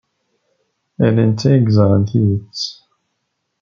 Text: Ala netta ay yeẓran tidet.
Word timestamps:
Ala 1.05 1.23
netta 1.29 1.47
ay 1.49 1.61
yeẓran 1.63 2.03
tidet. 2.09 2.61